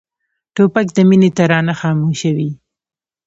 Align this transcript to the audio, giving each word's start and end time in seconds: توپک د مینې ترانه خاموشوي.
توپک 0.55 0.87
د 0.93 0.97
مینې 1.09 1.29
ترانه 1.37 1.73
خاموشوي. 1.79 2.49